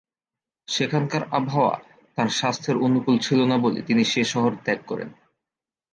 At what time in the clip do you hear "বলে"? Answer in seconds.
3.57-3.79